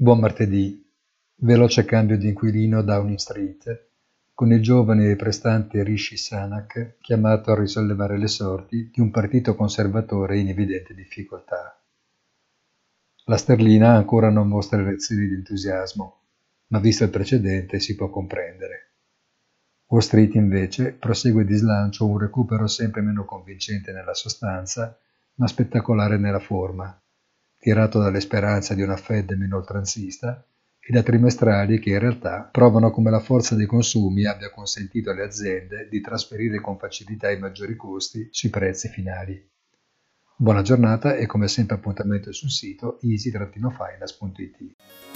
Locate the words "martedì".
0.20-0.80